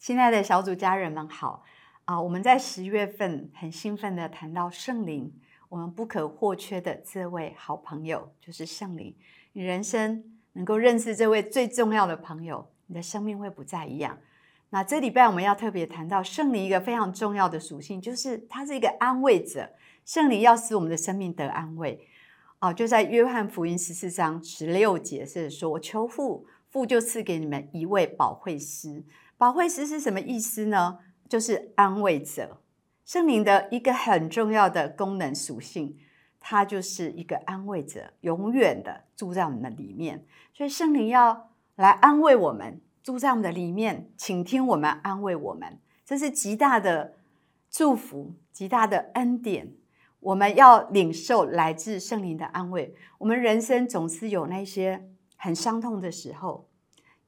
[0.00, 1.62] 亲爱的小组家人们好
[2.06, 2.18] 啊！
[2.18, 5.30] 我们在十月份很兴奋的谈到圣灵，
[5.68, 9.14] 我们不可或缺的这位好朋友就是圣灵。
[9.52, 10.24] 你人生
[10.54, 14.18] 能够认识这位最重要的朋友，你的生命会不再一样。
[14.70, 19.70] 那这礼拜我们要特别谈到圣灵一个非常重要的属性，就是它是一个安慰者。
[20.06, 22.08] 圣灵要使我们的生命得安慰
[22.60, 29.04] 哦，就在约翰福音十四章十六节是说：“我求父，父就赐给你们一位保惠师。”
[29.40, 30.98] 保惠师是什么意思呢？
[31.26, 32.60] 就是安慰者。
[33.06, 35.96] 圣灵的一个很重要的功能属性，
[36.38, 40.26] 它就是一个安慰者，永远的住在我们的里面。
[40.52, 47.14] 所以圣灵要来安慰我们，住在我们的里面，请听我们安慰我们，这是极大的
[47.70, 49.72] 祝福，极大的恩典。
[50.20, 52.94] 我们要领受来自圣灵的安慰。
[53.16, 56.69] 我们人生总是有那些很伤痛的时候。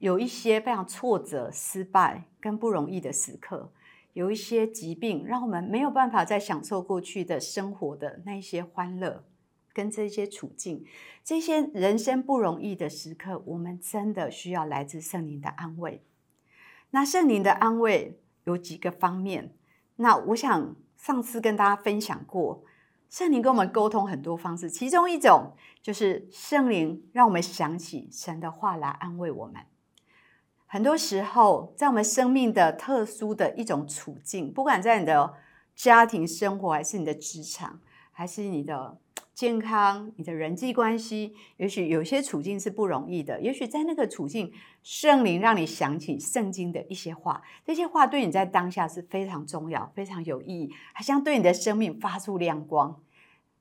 [0.02, 3.70] 有一些非常挫折、失败跟不容易的时刻，
[4.14, 9.22] 有一些疾病让我们没有办法再享受过去的生活的那些欢乐
[9.72, 10.84] 跟这些处境，
[11.22, 16.04] 这些人生不容易的时刻，我们真的需要来自圣灵的安慰。
[16.90, 19.54] 那圣灵的安慰有几个方面，
[19.94, 22.64] 那我想上次跟大家分享过，
[23.08, 29.62] 圣灵跟我们沟通很多方式，其中一种就是圣灵让我们想起神的话来安慰我们。
[30.72, 35.34] 很多时候，在我们生命的特殊的一种处境，不管在你的
[35.76, 37.78] 家庭生活，还是你的职场，
[38.10, 38.96] 还是你的
[39.34, 43.38] 健康、你的人际关系，也许有些处境是不容易的。
[43.42, 44.50] 也许在那个处境，
[44.82, 52.98] 圣灵让你想起圣经的一些话，这些话对你在当下是非常重要、非常有意义，好像对你的生命发出亮光，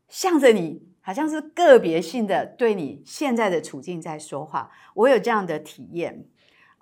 [0.08, 4.72] 向着你，好像是个别性的对你现在的处境在说话。
[4.94, 6.24] 我有这样的体验。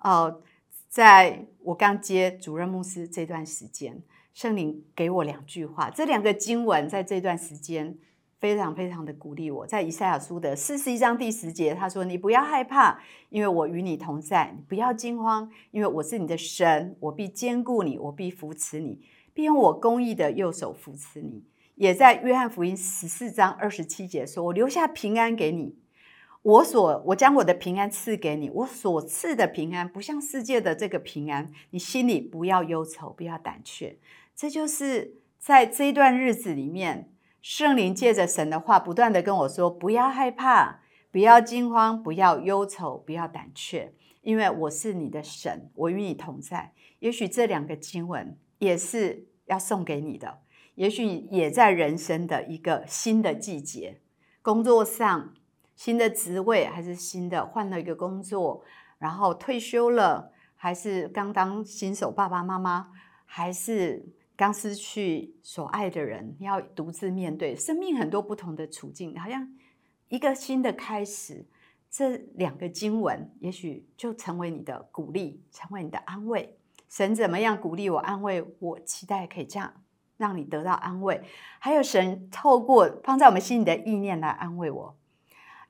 [0.00, 0.42] 哦，
[0.88, 7.98] 在我刚接主任牧师这段时间，圣灵给我两句话，这两个经文在这段时间
[8.40, 9.66] 非常非常的鼓励我。
[9.66, 19.02] 在以赛亚书的四十一章第十节，他说：“你不要害怕，因为我与你同在；你不要惊慌，因为我是你的神，我必兼顾你，我必扶持你，
[19.34, 21.44] 并用我公义的右手扶持你。”
[21.76, 25.76] 也在约翰福音十四章二十七节说：“我留下平安给你。”
[26.42, 33.98] 我所我将我的平安赐给你，我所赐的平安不像世界的这个平安，你心里不要忧愁，不要胆怯。
[34.34, 37.12] 这就是在这一段日子里面，
[37.42, 40.80] 圣灵借着神的话，不断的跟我说：不要害怕，
[41.12, 46.72] 不要惊慌，不要忧愁，不要胆怯，因为我是你的神，我与你同在。
[47.00, 50.38] 也许这两个经文也是要送给你的，
[50.76, 54.00] 也许也在人生的一个新的季节，
[54.40, 55.34] 工作上。
[55.80, 58.62] 新的职位还是新的换了一个工作，
[58.98, 62.90] 然后退休了，还是刚当新手爸爸妈妈，
[63.24, 64.04] 还是
[64.36, 69.50] 刚失去所爱的人，要独自面对生命很多不同的处境，好像
[70.08, 71.46] 一个新的开始。
[71.88, 76.58] 这两个经文也许就成为你的鼓励，成为你的安慰。
[76.90, 78.78] 神怎么样鼓励我、安慰我？
[78.80, 79.72] 期待可以这样
[80.18, 81.22] 让你得到安慰。
[81.58, 84.99] 还有神透过放在我们心里的意念来安慰我。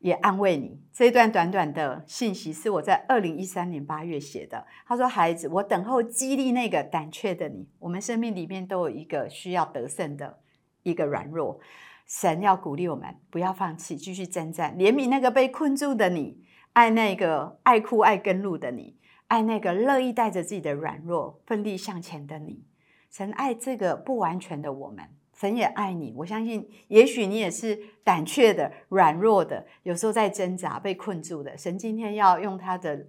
[0.00, 0.78] 也安慰你。
[0.92, 4.66] 这一段短短的信息是我在二零一三年八月写的。
[4.86, 7.68] 他说：“孩子，我等候激励那个胆怯的你。
[7.78, 10.38] 我们生命里面都有一个需要得胜的
[10.82, 11.60] 一个软弱，
[12.06, 18.96] 神要鼓励我们，不要放弃，继续征战，怜悯那个被困住的你，爱那个爱哭爱跟路的你，
[19.28, 22.64] 爱那个乐意带着自己的软弱奋力向前的你。
[23.10, 25.04] 神爱这个不完全的我们。”
[25.40, 31.56] 神也爱你，我相信，也许你也是胆怯的、软弱的，有时候在挣扎、被困住的。
[31.56, 33.06] 神今天要用他的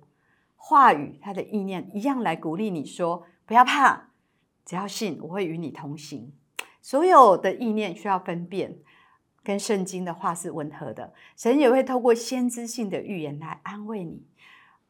[0.56, 4.12] 话语、他的意念一样来鼓励你说：不要怕，
[4.64, 6.32] 只要信，我会与你同行。
[6.82, 8.78] 所有的意念需要分辨，
[9.44, 11.14] 跟圣经的话是吻合的。
[11.36, 14.24] 神也会透过先知性的预言来安慰你。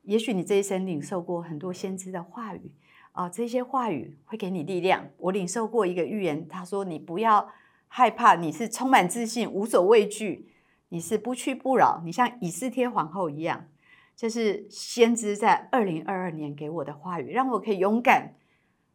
[0.03, 2.72] 也许你这一生领受过很多先知的话语。
[3.13, 5.09] 啊，这些话语会给你力量。
[5.17, 7.49] 我领受过一个预言，他说：“你不要
[7.87, 10.49] 害怕，你是充满自信，无所畏惧，
[10.90, 13.67] 你是不屈不挠，你像以斯帖皇后一样。”
[14.16, 18.35] 这是先知在二零二二年给我的话语，让我可以勇敢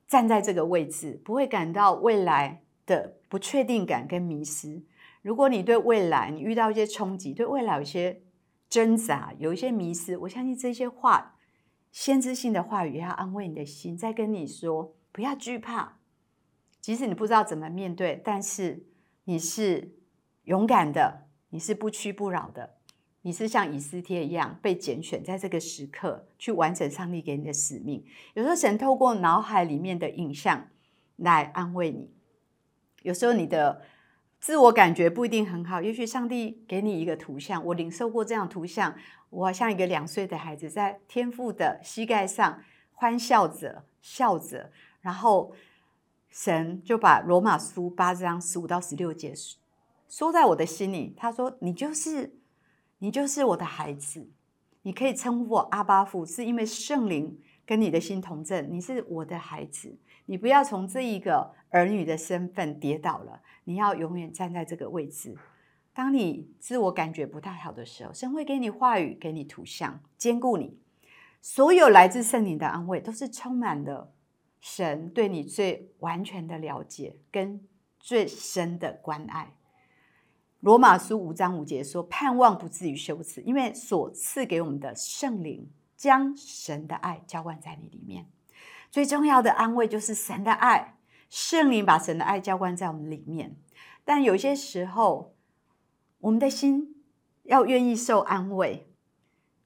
[0.06, 4.82] 站在这个位置，不会感到未来的不确定感跟迷失。
[5.22, 8.22] 如果你对未来你遇到一些冲击，对未来有一些
[8.70, 11.35] 挣扎，有一些迷失，我相信这些话。
[11.96, 15.96] 先知性的话语要安慰你的心，在跟你说不要惧怕，
[16.78, 18.84] 即使你不知道怎么面对，但是
[19.24, 19.96] 你是
[20.42, 22.74] 勇敢的，你是不屈不挠的，
[23.22, 28.04] 你是像以斯帖一样被拣选，在这个时刻去完成上帝给你的使命。
[28.34, 30.68] 有时候神透过脑海里面的影像
[31.16, 32.12] 来安慰你，
[33.04, 33.80] 有时候你的
[34.46, 38.94] 自我感觉不一定很好，也许上帝给你一个图像，我领受过这样图像，
[39.28, 42.62] 我像一个两岁的孩子在天父的膝盖上
[42.92, 44.70] 欢笑着笑着，
[45.00, 45.52] 然后
[46.30, 49.34] 神就把罗马书八章十五到十六节。
[50.08, 52.36] 说在我的心里，他说：“你就是，
[52.98, 54.30] 你就是我的孩子，
[54.82, 59.96] 你可以称呼我阿巴父，是因为圣灵跟你的心同证，你是我的孩子。
[60.26, 65.36] 你不要从这一个儿女的身份跌倒了，你要永远站在这个位置。
[65.92, 70.78] 当你自我感觉不太好的时候，神会给你话语，给你图像，兼顾你。
[71.40, 74.12] 所有来自圣灵的安慰，都是充满了
[74.60, 77.66] 神对你最完全的了解跟
[77.98, 79.54] 最深的关爱。”
[80.60, 88.26] 罗马书五章五节说：“盼望不至于羞耻，因为所赐给我们的圣灵将神的爱浇灌在你里面。
[88.90, 90.96] 最重要的安慰就是神的爱，
[91.28, 93.56] 圣灵把神的爱浇灌在我们里面。
[94.04, 95.34] 但有些时候，
[96.20, 97.02] 我们的心
[97.42, 98.88] 要愿意受安慰，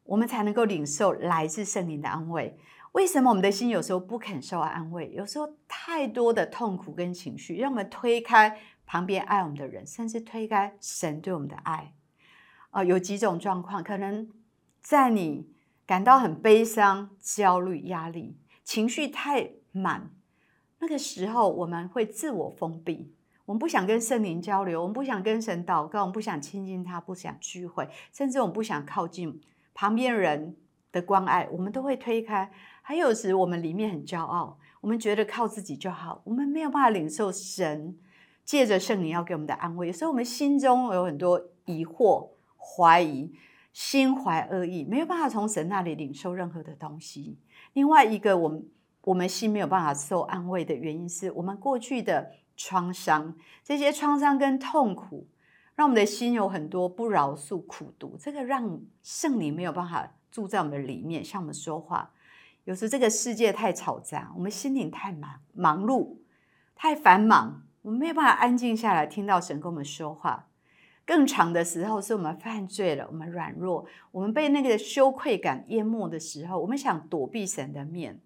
[0.04, 2.58] 我们才能够领受来自圣灵的安慰。
[2.92, 5.10] 为什么我们的心有时候不肯受安慰？
[5.12, 8.58] 有时候太多的痛苦跟情绪，让我们推开。”
[8.90, 11.94] 旁边爱我们的人，甚至推开神对我们的爱，
[12.70, 14.28] 啊，有几种状况，可能
[14.80, 15.48] 在你
[15.86, 18.36] 感到很悲伤、焦虑、压力、
[18.70, 20.12] 情绪太满
[20.78, 23.12] 那个时候，我们会自我封闭，
[23.44, 29.40] 我们不想跟圣灵交流，我们不想跟神祷告，我们不想亲近他，不想聚会，甚至我们不想靠近
[29.74, 30.54] 旁边人
[30.92, 32.48] 的关爱，我们都会推开。
[32.80, 37.98] 还有时我们里面很骄傲，我们觉得靠自己就好，我们没有办法领受神。
[38.44, 43.32] 借着圣灵要给我们的安慰，所以我们心中有很多疑惑、怀疑，
[43.72, 47.38] 心怀恶意，没有办法从神那里领受任何的东西。
[47.72, 48.68] 另外一个，我们
[49.02, 55.28] 我们心没有办法受安慰的原因，是我们过去的创伤，这些创伤跟痛苦，
[55.74, 62.10] 让我们的心有很多不饶恕、苦毒，这个让圣灵没有办法住在我们的里面，向我们说话。
[62.64, 66.18] 有时这个世界太嘈杂，我们心灵太忙忙碌，
[66.74, 67.62] 太繁忙。
[67.82, 70.49] 我们没有办法安静下来听到神跟我们说话。
[71.10, 78.20] 更长的时候是我们犯罪了，我们软弱，我们被那个羞愧感淹没的时候，我们想躲避神的面。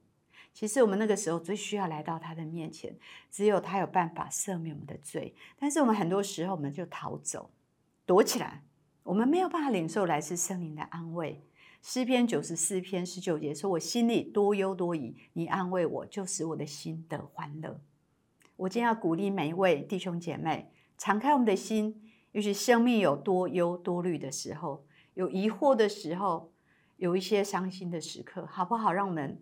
[0.52, 2.94] 其实我们那个时候最需要来到他的面前，
[3.30, 5.34] 只有他有办法赦免我们的罪。
[5.58, 7.48] 但是我们很多时候我们就逃走，
[8.04, 8.62] 躲起来，
[9.02, 11.42] 我们没有办法领受来自圣灵的安慰。
[11.80, 17.80] 诗篇九十四篇十九节说：“我心里多忧多疑，你安慰我，就使我的心得欢乐。”
[18.56, 22.02] 我今天要鼓励每一位弟兄姐妹，敞开我们的心。
[22.34, 24.84] 也许生命有多忧多虑的时候，
[25.14, 26.52] 有疑惑的时候，
[26.96, 28.92] 有一些伤心的时刻，好不好？
[28.92, 29.40] 让我们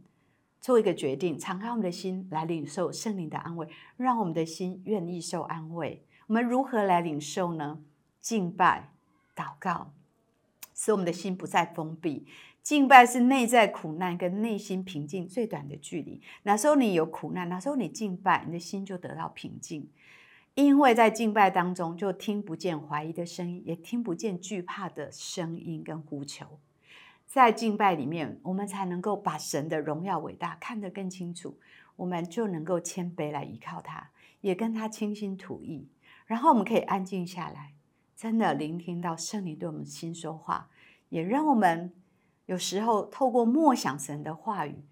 [0.60, 3.66] 做一个决定，敞开我们的心来领受圣灵的安慰，
[3.96, 6.04] 让我们的心愿意受安慰。
[6.26, 7.80] 我们如何来领受呢？
[8.20, 8.92] 敬拜、
[9.34, 9.94] 祷告，
[10.74, 12.26] 使我们的心不再封闭。
[12.62, 16.20] 敬拜是内在苦难跟内心平静最短的距离。
[16.42, 19.90] 哪时候你有苦难，哪时候你敬拜，你的心就得到平静。
[20.54, 26.58] 因为在敬拜当中，就听不见怀疑的声音，也听不见惧怕的声音跟呼求。
[27.26, 31.58] 在敬拜里面，我们才能够把神的荣耀伟大看得更清楚，
[31.96, 34.10] 我们就能够谦卑来依靠他，
[34.42, 35.88] 也跟他倾心吐意。
[36.26, 37.72] 然后我们可以安静下来，
[38.14, 40.68] 真的聆听到圣灵对我们心说话，
[41.08, 41.92] 也让我们。
[42.46, 44.84] 有时候透过默想神的话语，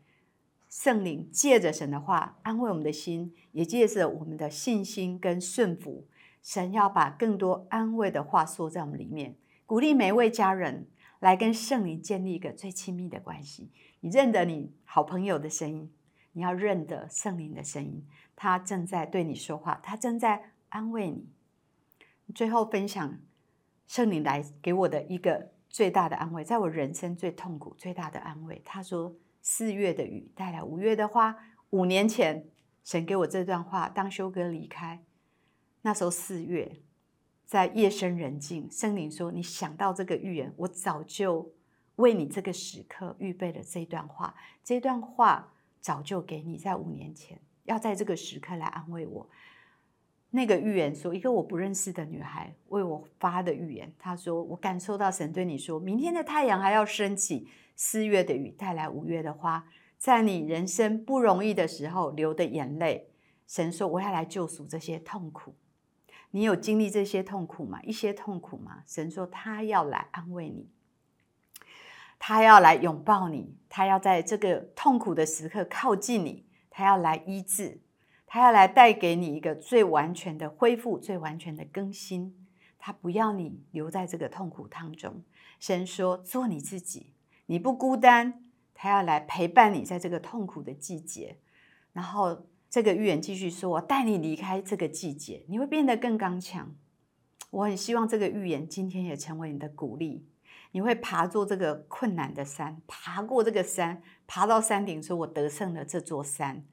[0.71, 6.07] 圣灵借着神的话安慰我们的心，也借着我们的信心跟顺服，
[6.41, 9.37] 神要把更多安慰的话说在我们里面，
[9.67, 10.87] 鼓励每一位家人
[11.19, 13.73] 来跟圣灵建立一个最亲密的关系。
[13.99, 15.93] 你认得你好朋友的声音，
[16.33, 21.27] 你要认得圣灵的声音，他正在对你说话，他正在安慰你。
[22.33, 23.19] 最后分享
[23.89, 25.51] 圣灵来给我的一个。
[25.73, 28.61] 最大的安慰，在我人生最痛苦、最大的安慰。
[28.65, 31.37] 他说：“四月的雨带来五月的花。”
[31.71, 32.49] 五年前，
[32.83, 35.05] 神给我这段话，当修哥离开，
[35.83, 36.81] 那时候四月，
[37.47, 41.53] 在夜深人静，圣灵说：“你想到这个预言，我早就
[41.97, 44.35] 为你这个时刻预备了这段话。
[44.65, 49.31] 这段话早就给你，在五年前，要在这个时刻来安慰我。”
[50.31, 53.93] 那个预言说，一个我不认识的女孩为我发的预言。
[53.99, 59.67] 她说：“我感受到神对你说，明天的太阳还要升起，四月的雨带来五月的花。
[59.99, 63.11] 在你人生不容易的时候流的眼泪，
[63.47, 65.55] 神说我要来救赎这些痛苦。
[66.31, 67.83] 你有经历这些痛苦吗？
[67.83, 68.85] 一些痛苦吗？
[68.87, 70.69] 神说他要来安慰你。
[72.21, 77.81] 他要来拥抱你，他要在这个痛苦的时刻靠近你，他要来医治，
[78.33, 82.47] 他要来带给你一个最完全的恢复、最完全的更新。
[82.79, 85.25] 他不要你留在这个痛苦当中。
[85.59, 87.13] 神说：“做你自己，
[87.47, 91.39] 你不孤单。”他要来陪伴你在这个痛苦的季节。
[91.93, 96.73] 然后这个预言继续说：“我带你离开这个季节，你会变得更刚强。”
[97.51, 100.25] 我很希望这个预言今天也成为你的鼓励。
[100.71, 106.65] 你会爬过这个困难的山，爬过这个山，爬到山顶，说：“我得胜了这座山。”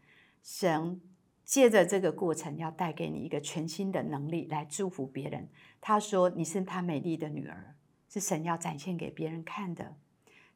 [0.43, 1.01] 神
[1.47, 5.47] 借着这个过程，要带给你一个全新的能力来祝福别人。
[5.79, 7.73] 他说：“你是他美丽的女儿，
[8.09, 9.95] 是神要展现给别人看的。”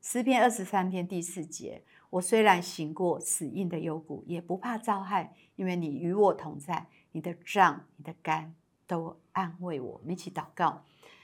[0.02, 8.54] 诗篇二十三篇第四节：“我虽然行过死荫的幽谷，也不怕遭害，因为你与我同在，你的杖、你的肝
[8.86, 10.84] 都安慰我。”我们一起祷告，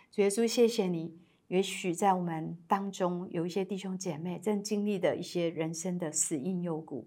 [0.09, 1.17] 主耶稣，谢谢你。
[1.50, 7.05] 也许在我们当中有一些弟兄姐妹正经历的一些人生的死荫幽谷，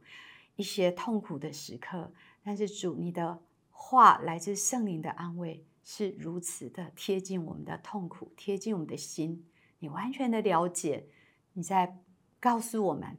[0.56, 2.12] 一些痛苦的时刻。
[2.42, 9.46] 但是主，你的话来自圣灵的安慰是如此的贴近我们的痛苦，贴近我们的心。
[9.78, 11.06] 你完全的了解，
[11.52, 11.98] 你在
[12.38, 13.16] 告诉我们，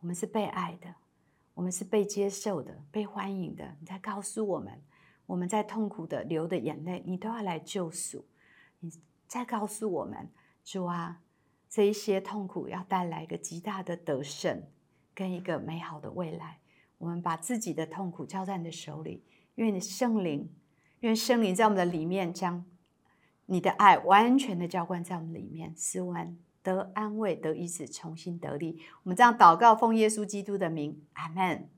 [0.00, 0.94] 我们是被爱的，
[1.54, 3.76] 我们是被接受的，被欢迎的。
[3.80, 4.82] 你在告诉我们，
[5.26, 8.24] 我们在痛苦的流的眼泪，你都要来救赎。
[8.80, 8.92] 你
[9.26, 10.30] 在告诉我们。
[10.64, 11.20] 主啊，
[11.68, 14.62] 这一些痛苦要带来一个极大的得胜，
[15.14, 16.58] 跟一个美好的未来。
[16.98, 19.22] 我们把自己的痛苦交在你的手里，
[19.56, 20.50] 愿你圣灵，
[21.00, 22.64] 愿圣灵在我们的里面，将
[23.46, 28.80] 你的爱完全的浇灌在我们里面，使我们得安慰，得医治，重新得力。
[29.02, 31.68] 我们这样祷告，奉耶稣基督的名，阿门。